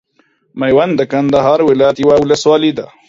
ميوند 0.59 0.93
د 0.97 1.01
کندهار 1.11 1.59
ولايت 1.69 1.95
یوه 2.03 2.15
ولسوالۍ 2.23 2.71
ده. 2.77 2.85